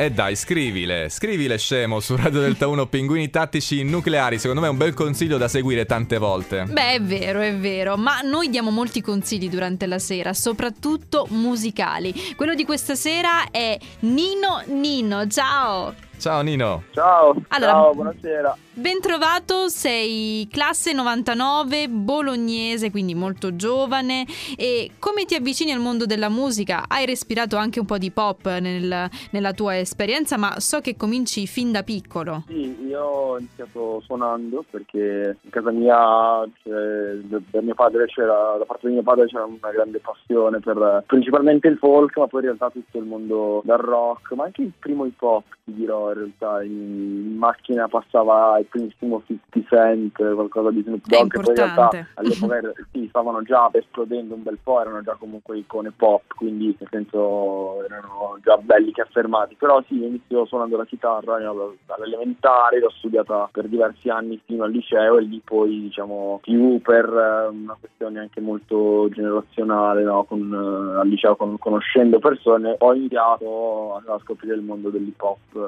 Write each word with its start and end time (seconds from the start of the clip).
E 0.00 0.12
dai, 0.12 0.36
scrivile, 0.36 1.08
scrivile 1.08 1.58
scemo 1.58 1.98
su 1.98 2.14
Radio 2.14 2.38
Delta 2.38 2.68
1 2.68 2.86
Pinguini 2.86 3.30
tattici 3.30 3.82
nucleari, 3.82 4.38
secondo 4.38 4.60
me 4.60 4.68
è 4.68 4.70
un 4.70 4.76
bel 4.76 4.94
consiglio 4.94 5.38
da 5.38 5.48
seguire 5.48 5.86
tante 5.86 6.18
volte. 6.18 6.66
Beh, 6.68 6.92
è 6.92 7.02
vero, 7.02 7.40
è 7.40 7.52
vero, 7.56 7.96
ma 7.96 8.20
noi 8.20 8.48
diamo 8.48 8.70
molti 8.70 9.00
consigli 9.00 9.48
durante 9.48 9.86
la 9.86 9.98
sera, 9.98 10.32
soprattutto 10.34 11.26
musicali. 11.30 12.14
Quello 12.36 12.54
di 12.54 12.64
questa 12.64 12.94
sera 12.94 13.50
è 13.50 13.76
Nino 14.02 14.62
Nino, 14.66 15.26
ciao! 15.26 16.07
Ciao 16.18 16.40
Nino. 16.42 16.82
Ciao, 16.92 17.34
Allora- 17.48 17.70
ciao, 17.72 17.94
buonasera. 17.94 18.56
Ben 18.78 19.00
trovato, 19.00 19.68
sei 19.68 20.46
classe 20.50 20.92
99, 20.92 21.88
bolognese, 21.88 22.90
quindi 22.92 23.14
molto 23.14 23.56
giovane. 23.56 24.24
E 24.56 24.92
come 25.00 25.24
ti 25.24 25.34
avvicini 25.34 25.72
al 25.72 25.80
mondo 25.80 26.06
della 26.06 26.28
musica? 26.28 26.84
Hai 26.86 27.04
respirato 27.06 27.56
anche 27.56 27.80
un 27.80 27.86
po' 27.86 27.98
di 27.98 28.10
pop 28.12 28.46
nel- 28.58 29.08
nella 29.30 29.52
tua 29.52 29.78
esperienza, 29.78 30.36
ma 30.38 30.60
so 30.60 30.80
che 30.80 30.96
cominci 30.96 31.46
fin 31.48 31.72
da 31.72 31.82
piccolo. 31.82 32.44
Sì, 32.46 32.76
io 32.86 33.00
ho 33.02 33.38
iniziato 33.38 34.00
suonando 34.04 34.64
perché 34.70 35.36
in 35.40 35.50
casa 35.50 35.70
mia, 35.72 36.48
cioè, 36.62 37.14
da 37.22 37.38
da 37.50 37.60
mio 37.62 37.74
padre 37.74 38.06
c'era, 38.06 38.56
da 38.58 38.64
parte 38.64 38.86
di 38.88 38.92
mio 38.94 39.02
padre 39.02 39.26
c'era 39.26 39.44
una 39.44 39.72
grande 39.72 39.98
passione 39.98 40.60
per 40.60 41.02
principalmente 41.06 41.66
il 41.68 41.78
folk, 41.78 42.16
ma 42.16 42.26
poi 42.28 42.40
in 42.40 42.46
realtà 42.46 42.70
tutto 42.70 42.98
il 42.98 43.04
mondo 43.04 43.60
del 43.64 43.76
rock, 43.76 44.32
ma 44.32 44.44
anche 44.44 44.62
il 44.62 44.72
primo 44.78 45.04
hip 45.04 45.20
hop, 45.20 45.44
ti 45.64 45.74
dirò 45.74 46.07
in 46.10 46.14
realtà. 46.14 46.62
In, 46.62 46.72
in 46.72 47.36
macchina 47.36 47.88
passava 47.88 48.58
il 48.58 48.66
primissimo 48.66 49.22
50 49.26 49.46
Cent, 49.68 50.34
qualcosa 50.34 50.70
di 50.70 50.82
Snoop 50.82 51.06
Dogg, 51.06 51.30
che 51.30 51.40
poi 51.40 51.48
in 51.48 51.54
realtà 51.54 52.06
all'epoca 52.14 52.72
sì, 52.92 53.06
stavano 53.08 53.42
già 53.42 53.68
esplodendo 53.72 54.34
un 54.34 54.42
bel 54.42 54.58
po', 54.62 54.80
erano 54.80 55.02
già 55.02 55.16
comunque 55.18 55.58
icone 55.58 55.92
pop, 55.94 56.22
quindi 56.34 56.76
nel 56.78 56.88
senso 56.90 57.84
erano 57.84 58.38
già 58.42 58.56
belli 58.56 58.92
che 58.92 59.02
affermati. 59.02 59.54
Però 59.56 59.82
sì, 59.86 59.98
io 59.98 60.06
inizio 60.06 60.46
suonando 60.46 60.76
la 60.76 60.84
chitarra 60.84 61.40
io 61.40 61.76
all'elementare, 61.86 62.80
l'ho 62.80 62.90
studiata 62.90 63.48
per 63.52 63.68
diversi 63.68 64.08
anni 64.08 64.40
fino 64.44 64.64
al 64.64 64.70
liceo 64.70 65.18
e 65.18 65.22
lì 65.22 65.40
poi 65.44 65.80
diciamo 65.80 66.38
più 66.42 66.80
per 66.80 67.04
eh, 67.04 67.48
una 67.48 67.76
questione 67.78 68.20
anche 68.20 68.40
molto 68.40 69.08
generazionale, 69.10 70.02
no? 70.02 70.24
con, 70.24 70.40
eh, 70.52 71.00
al 71.00 71.08
liceo 71.08 71.36
con- 71.36 71.58
conoscendo 71.58 72.18
persone, 72.18 72.74
ho 72.78 72.94
iniziato 72.94 73.96
a, 74.06 74.18
scoprire 74.24 74.54
il 74.54 74.62
mondo 74.62 74.90
dell'hip 74.90 75.20
hop 75.20 75.38
eh, 75.54 75.58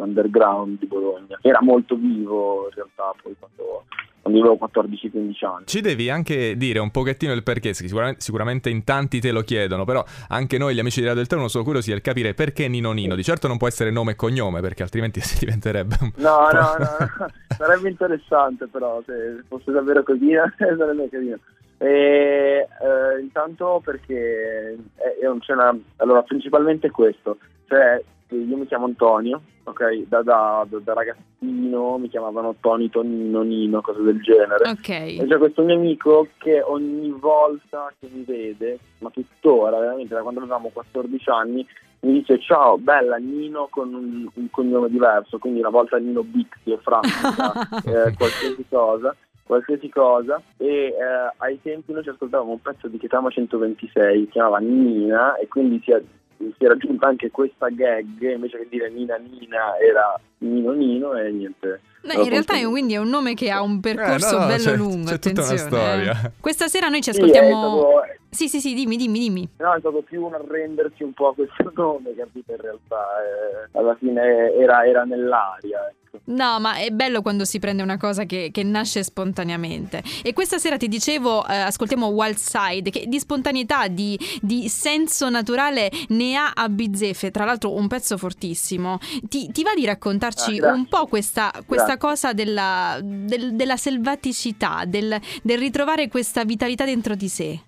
underground 0.00 0.78
di 0.78 0.86
Bologna. 0.86 1.38
Era 1.40 1.58
molto 1.62 1.94
vivo 1.96 2.66
in 2.68 2.74
realtà 2.74 3.12
poi 3.22 3.34
quando, 3.38 3.84
quando 4.22 4.40
avevo 4.40 4.58
14-15 4.72 5.46
anni. 5.46 5.64
Ci 5.66 5.80
devi 5.80 6.10
anche 6.10 6.56
dire 6.56 6.78
un 6.78 6.90
pochettino 6.90 7.32
il 7.32 7.42
perché, 7.42 7.72
sicuramente, 7.74 8.20
sicuramente 8.20 8.70
in 8.70 8.84
tanti 8.84 9.20
te 9.20 9.30
lo 9.32 9.42
chiedono, 9.42 9.84
però 9.84 10.04
anche 10.28 10.58
noi 10.58 10.74
gli 10.74 10.78
amici 10.80 11.00
di 11.00 11.06
Radio 11.06 11.20
del 11.20 11.28
Terno 11.28 11.48
sono 11.48 11.64
curiosi 11.64 11.90
del 11.90 12.00
capire 12.00 12.34
perché 12.34 12.68
Nino 12.68 12.92
Nino. 12.92 13.14
Di 13.14 13.22
certo 13.24 13.48
non 13.48 13.56
può 13.58 13.66
essere 13.68 13.90
nome 13.90 14.12
e 14.12 14.16
cognome, 14.16 14.60
perché 14.60 14.82
altrimenti 14.82 15.20
si 15.22 15.38
diventerebbe 15.44 15.96
un 16.00 16.12
No, 16.16 16.46
po'- 16.50 16.56
no, 16.56 16.60
no, 16.78 16.96
no. 17.18 17.26
sarebbe 17.56 17.88
interessante 17.88 18.66
però 18.66 19.02
se 19.06 19.42
fosse 19.48 19.70
davvero 19.72 20.02
così 20.02 20.30
sarebbe 20.58 21.08
carino. 21.08 21.38
E, 21.80 22.66
eh, 22.66 23.20
intanto 23.20 23.80
perché 23.84 24.76
un- 25.22 25.38
c'è 25.38 25.52
una- 25.52 25.78
allora 25.96 26.22
principalmente 26.22 26.90
questo, 26.90 27.38
cioè 27.68 28.02
io 28.36 28.56
mi 28.56 28.66
chiamo 28.66 28.86
Antonio, 28.86 29.40
ok, 29.64 30.06
da, 30.08 30.22
da- 30.22 30.66
da- 30.68 30.92
ragazzino 30.92 31.98
mi 31.98 32.08
chiamavano 32.08 32.56
Tony, 32.60 32.88
Tonino, 32.90 33.42
Nino, 33.42 33.80
cose 33.80 34.02
del 34.02 34.20
genere. 34.22 34.64
E 34.64 34.70
Ok. 34.70 35.26
c'è 35.28 35.38
questo 35.38 35.62
mio 35.62 35.76
amico 35.76 36.28
che 36.38 36.60
ogni 36.62 37.10
volta 37.10 37.92
che 37.98 38.08
mi 38.12 38.24
vede, 38.24 38.78
ma 38.98 39.10
tuttora, 39.10 39.78
veramente 39.78 40.14
da 40.14 40.22
quando 40.22 40.40
avevamo 40.40 40.70
14 40.72 41.30
anni, 41.30 41.66
mi 42.00 42.12
dice 42.12 42.38
ciao, 42.40 42.78
bella 42.78 43.16
Nino 43.16 43.66
con 43.70 43.92
un, 43.92 44.28
un 44.32 44.50
cognome 44.50 44.88
diverso, 44.88 45.38
quindi 45.38 45.60
una 45.60 45.70
volta 45.70 45.96
Nino 45.96 46.22
Bixi 46.22 46.70
o 46.70 46.78
Francia, 46.78 47.52
eh, 47.84 48.14
qualsiasi 48.16 48.64
cosa. 48.68 49.14
Qualsiasi 49.48 49.88
cosa, 49.88 50.42
e 50.58 50.66
eh, 50.88 50.94
ai 51.38 51.58
tempi 51.62 51.90
noi 51.94 52.02
ci 52.02 52.10
ascoltavamo 52.10 52.50
un 52.50 52.60
pezzo 52.60 52.86
di 52.86 52.98
Kitama 52.98 53.30
126, 53.30 54.24
si 54.24 54.28
chiamava 54.30 54.58
Nina, 54.58 55.36
e 55.38 55.48
quindi 55.48 55.80
si 55.82 55.90
è, 55.90 56.02
si 56.38 56.64
è 56.64 56.68
raggiunta 56.68 57.06
anche 57.08 57.30
questa 57.30 57.68
gag, 57.68 58.20
invece 58.32 58.58
che 58.58 58.66
dire 58.70 58.88
Nina 58.90 59.16
Nina 59.16 59.76
era 59.78 60.18
Nino 60.38 60.72
Nino, 60.72 61.14
e 61.14 61.30
niente. 61.30 61.80
No, 62.02 62.22
in 62.22 62.28
realtà 62.28 62.54
è 62.54 62.62
un- 62.64 62.70
quindi 62.70 62.94
è 62.94 62.98
un 62.98 63.08
nome 63.08 63.34
che 63.34 63.50
ha 63.50 63.60
un 63.60 63.80
percorso 63.80 64.28
Eh, 64.28 64.32
no, 64.32 64.38
no, 64.38 64.46
bello 64.46 64.62
c'è- 64.70 64.76
lungo. 64.76 65.08
c'è 65.10 65.18
tutta 65.18 65.40
una 65.42 65.50
attenzione, 65.50 65.58
storia. 65.58 66.12
eh. 66.12 66.30
Questa 66.40 66.68
sera 66.68 66.88
noi 66.88 67.02
ci 67.02 67.12
Sì, 67.12 67.18
ascoltiamo. 67.18 67.48
stato- 67.48 68.02
Sì, 68.30 68.48
sì, 68.48 68.60
sì, 68.60 68.74
dimmi, 68.74 68.96
dimmi, 68.96 69.18
dimmi. 69.18 69.48
No, 69.56 69.74
è 69.74 69.78
stato 69.80 70.02
più 70.02 70.24
un 70.24 70.34
arrendersi 70.34 71.02
un 71.02 71.12
po' 71.12 71.28
a 71.28 71.34
questo 71.34 71.72
nome, 71.74 72.14
capito? 72.14 72.52
In 72.52 72.60
realtà, 72.60 73.04
eh, 73.24 73.68
alla 73.78 73.94
fine 73.96 74.52
era, 74.54 74.84
era 74.86 75.04
nell'aria. 75.04 75.92
No, 76.28 76.60
ma 76.60 76.76
è 76.76 76.90
bello 76.90 77.22
quando 77.22 77.44
si 77.46 77.58
prende 77.58 77.82
una 77.82 77.96
cosa 77.96 78.24
che, 78.24 78.50
che 78.52 78.62
nasce 78.62 79.02
spontaneamente. 79.02 80.02
E 80.22 80.32
questa 80.34 80.58
sera 80.58 80.76
ti 80.76 80.86
dicevo, 80.86 81.46
eh, 81.46 81.56
ascoltiamo 81.56 82.06
Wild 82.08 82.36
Side, 82.36 82.90
che 82.90 83.04
di 83.06 83.18
spontaneità, 83.18 83.88
di, 83.88 84.18
di 84.42 84.68
senso 84.68 85.30
naturale 85.30 85.90
ne 86.08 86.36
ha 86.36 86.52
a 86.54 86.68
bizzeffe. 86.68 87.30
Tra 87.30 87.44
l'altro, 87.46 87.74
un 87.74 87.86
pezzo 87.88 88.18
fortissimo. 88.18 88.98
Ti, 89.22 89.50
ti 89.50 89.62
va 89.62 89.72
di 89.74 89.86
raccontarci 89.86 90.58
Ah, 90.58 90.72
un 90.72 90.86
po' 90.86 91.06
questa, 91.06 91.50
questa 91.64 91.96
cosa 91.96 92.32
della, 92.34 92.98
del- 93.02 93.54
della 93.54 93.76
selvaticità, 93.76 94.84
del, 94.86 95.18
del 95.42 95.58
ritrovare 95.58 96.08
questa 96.08 96.44
vitalità 96.44 96.84
dentro 96.84 97.14
di 97.14 97.28
sé? 97.28 97.60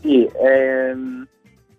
Sì, 0.00 0.26
ehm, 0.42 1.26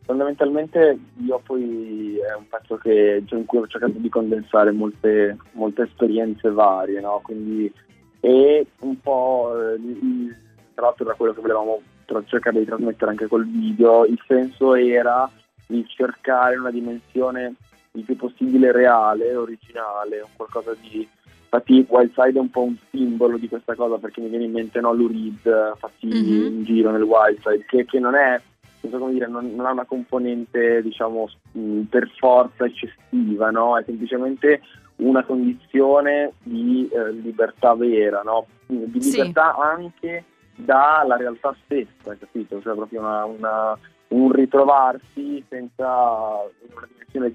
fondamentalmente 0.05 0.97
io 1.25 1.41
poi 1.43 2.17
è 2.17 2.35
un 2.35 2.47
pezzo 2.47 2.75
che, 2.77 3.23
in 3.29 3.45
cui 3.45 3.59
ho 3.59 3.67
cercato 3.67 3.93
di 3.97 4.09
condensare 4.09 4.71
molte, 4.71 5.37
molte 5.53 5.83
esperienze 5.83 6.49
varie, 6.51 6.99
no? 7.01 7.19
Quindi, 7.23 7.71
e 8.19 8.65
un 8.79 8.99
po', 9.01 9.53
eh, 9.59 9.73
il- 9.75 10.35
tra 10.73 10.85
l'altro 10.85 11.05
era 11.05 11.15
quello 11.15 11.33
che 11.33 11.41
volevamo 11.41 11.81
tra- 12.05 12.23
cercare 12.25 12.59
di 12.59 12.65
trasmettere 12.65 13.11
anche 13.11 13.27
col 13.27 13.45
video, 13.47 14.05
il 14.05 14.19
senso 14.27 14.75
era 14.75 15.29
di 15.67 15.83
cercare 15.87 16.55
una 16.57 16.71
dimensione 16.71 17.55
il 17.93 18.03
più 18.03 18.15
possibile 18.17 18.71
reale, 18.73 19.35
originale, 19.35 20.19
un 20.21 20.29
qualcosa 20.35 20.75
di... 20.81 21.07
Infatti 21.43 21.85
Wildside 21.87 22.37
è 22.37 22.41
un 22.41 22.49
po' 22.49 22.63
un 22.63 22.75
simbolo 22.91 23.37
di 23.37 23.47
questa 23.47 23.73
cosa 23.75 23.97
perché 23.97 24.19
mi 24.19 24.27
viene 24.27 24.43
in 24.43 24.51
mente 24.51 24.81
no, 24.81 24.91
Lou 24.93 25.07
Reed, 25.07 25.45
eh, 25.45 25.77
fatti 25.77 26.07
Mhm. 26.07 26.45
in 26.45 26.63
giro 26.65 26.91
nel 26.91 27.03
Wildside, 27.03 27.63
che, 27.65 27.85
che 27.85 27.99
non 27.99 28.15
è, 28.15 28.39
non 28.85 28.91
so 28.91 28.97
come 28.99 29.13
dire, 29.13 29.27
non, 29.27 29.53
non 29.55 29.65
ha 29.65 29.71
una 29.71 29.85
componente 29.85 30.81
diciamo 30.81 31.27
mh, 31.51 31.81
per 31.83 32.09
forza 32.17 32.65
eccessiva, 32.65 33.49
no? 33.51 33.77
È 33.77 33.83
semplicemente 33.83 34.61
una 34.97 35.23
condizione 35.23 36.33
di 36.43 36.87
eh, 36.91 37.11
libertà 37.11 37.73
vera, 37.75 38.21
no? 38.21 38.45
Di 38.67 39.01
Sì. 39.01 39.11
libertà 39.17 39.55
anche 39.57 40.23
dalla 40.55 41.17
realtà 41.17 41.55
stessa, 41.65 42.15
capito? 42.17 42.61
Cioè 42.61 42.75
proprio 42.75 43.01
una- 43.01 43.25
una- 43.25 43.77
un 44.09 44.31
ritrovarsi 44.31 45.43
senza 45.49 45.85
una 45.87 46.87
dimensione 46.87 47.33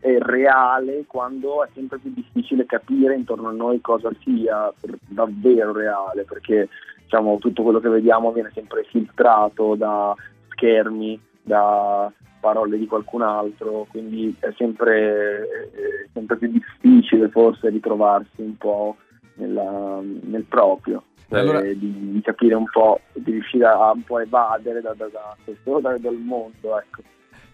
reale 0.00 1.04
quando 1.06 1.64
è 1.64 1.68
sempre 1.74 1.98
più 1.98 2.12
difficile 2.14 2.64
capire 2.66 3.14
intorno 3.14 3.48
a 3.48 3.52
noi 3.52 3.80
cosa 3.80 4.10
sia 4.22 4.72
davvero 5.08 5.72
reale, 5.72 6.24
perché 6.24 6.68
diciamo, 7.02 7.38
tutto 7.38 7.62
quello 7.62 7.80
che 7.80 7.88
vediamo 7.88 8.32
viene 8.32 8.50
sempre 8.54 8.84
filtrato 8.84 9.74
da 9.74 10.14
schermi, 10.56 11.20
da 11.42 12.10
parole 12.40 12.78
di 12.78 12.86
qualcun 12.86 13.22
altro, 13.22 13.86
quindi 13.90 14.34
è 14.40 14.52
sempre, 14.56 15.42
è 15.72 16.08
sempre 16.12 16.36
più 16.36 16.50
difficile 16.50 17.28
forse 17.28 17.68
ritrovarsi 17.70 18.40
un 18.42 18.56
po' 18.56 18.96
nella- 19.34 20.00
nel 20.02 20.44
proprio. 20.48 21.04
E 21.28 21.36
allora- 21.38 21.60
eh, 21.60 21.76
di, 21.76 22.12
di 22.12 22.20
capire 22.20 22.54
un 22.54 22.66
po', 22.70 23.00
di 23.12 23.32
riuscire 23.32 23.66
a 23.66 23.90
un 23.90 24.02
po' 24.04 24.20
evadere 24.20 24.80
da, 24.80 24.94
da, 24.94 25.06
da 25.08 25.36
questo 25.44 25.80
da- 25.80 25.98
dal 25.98 26.14
mondo, 26.14 26.78
ecco. 26.78 27.02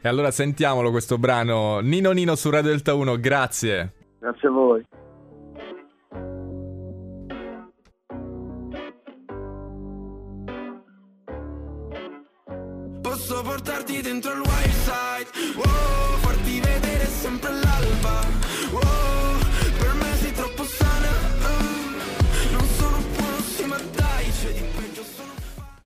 E 0.05 0.09
allora 0.09 0.31
sentiamolo 0.31 0.91
questo 0.91 1.17
brano. 1.17 1.79
Nino 1.81 2.11
Nino 2.11 2.35
su 2.35 2.51
Radio 2.51 2.71
Delta 2.71 2.93
1, 2.95 3.19
grazie. 3.19 3.93
Grazie 4.19 4.49
a 4.49 4.51
voi. 4.51 4.85
posso 13.13 13.43
portarti 13.43 14.01
dentro 14.01 14.33
il 14.33 14.39
wild 14.39 14.73
side. 14.85 15.59
Oh, 15.59 16.17
farti 16.21 16.61
vedere 16.61 17.07
sempre 17.07 17.62